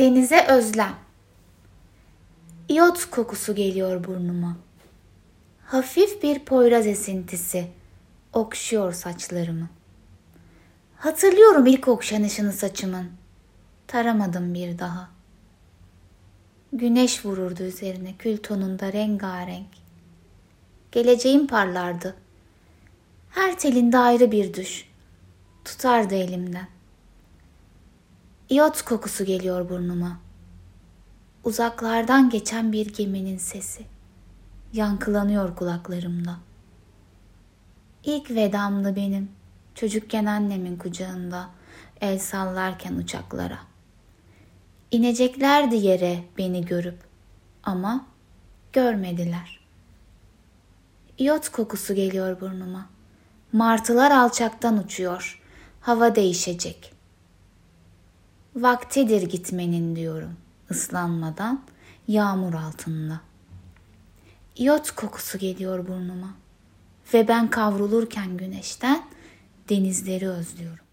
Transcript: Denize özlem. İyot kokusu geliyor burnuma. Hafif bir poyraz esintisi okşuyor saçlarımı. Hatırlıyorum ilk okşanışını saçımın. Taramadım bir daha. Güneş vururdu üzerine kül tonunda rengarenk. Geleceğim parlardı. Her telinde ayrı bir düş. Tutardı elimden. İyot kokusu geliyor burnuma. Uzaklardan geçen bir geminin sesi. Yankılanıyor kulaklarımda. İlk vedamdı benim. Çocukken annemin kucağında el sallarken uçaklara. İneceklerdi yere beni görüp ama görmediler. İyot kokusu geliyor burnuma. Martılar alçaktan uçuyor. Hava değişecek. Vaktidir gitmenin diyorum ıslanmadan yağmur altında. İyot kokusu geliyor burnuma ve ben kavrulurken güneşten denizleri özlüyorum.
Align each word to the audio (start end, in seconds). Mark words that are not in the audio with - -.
Denize 0.00 0.46
özlem. 0.46 0.94
İyot 2.68 3.04
kokusu 3.10 3.54
geliyor 3.54 4.04
burnuma. 4.04 4.56
Hafif 5.64 6.22
bir 6.22 6.38
poyraz 6.38 6.86
esintisi 6.86 7.66
okşuyor 8.32 8.92
saçlarımı. 8.92 9.68
Hatırlıyorum 10.96 11.66
ilk 11.66 11.88
okşanışını 11.88 12.52
saçımın. 12.52 13.10
Taramadım 13.86 14.54
bir 14.54 14.78
daha. 14.78 15.10
Güneş 16.72 17.24
vururdu 17.24 17.62
üzerine 17.62 18.14
kül 18.18 18.36
tonunda 18.36 18.92
rengarenk. 18.92 19.70
Geleceğim 20.92 21.46
parlardı. 21.46 22.16
Her 23.30 23.58
telinde 23.58 23.98
ayrı 23.98 24.32
bir 24.32 24.54
düş. 24.54 24.88
Tutardı 25.64 26.14
elimden. 26.14 26.79
İyot 28.50 28.82
kokusu 28.82 29.24
geliyor 29.24 29.68
burnuma. 29.68 30.20
Uzaklardan 31.44 32.30
geçen 32.30 32.72
bir 32.72 32.94
geminin 32.94 33.38
sesi. 33.38 33.82
Yankılanıyor 34.72 35.56
kulaklarımda. 35.56 36.36
İlk 38.04 38.30
vedamdı 38.30 38.96
benim. 38.96 39.28
Çocukken 39.74 40.24
annemin 40.24 40.76
kucağında 40.76 41.50
el 42.00 42.18
sallarken 42.18 42.94
uçaklara. 42.94 43.58
İneceklerdi 44.90 45.76
yere 45.76 46.24
beni 46.38 46.64
görüp 46.64 46.98
ama 47.62 48.06
görmediler. 48.72 49.60
İyot 51.18 51.48
kokusu 51.48 51.94
geliyor 51.94 52.40
burnuma. 52.40 52.86
Martılar 53.52 54.10
alçaktan 54.10 54.78
uçuyor. 54.78 55.42
Hava 55.80 56.14
değişecek. 56.14 56.99
Vaktidir 58.60 59.22
gitmenin 59.22 59.96
diyorum 59.96 60.36
ıslanmadan 60.70 61.62
yağmur 62.08 62.54
altında. 62.54 63.20
İyot 64.56 64.90
kokusu 64.90 65.38
geliyor 65.38 65.88
burnuma 65.88 66.34
ve 67.14 67.28
ben 67.28 67.50
kavrulurken 67.50 68.36
güneşten 68.36 69.02
denizleri 69.68 70.28
özlüyorum. 70.28 70.84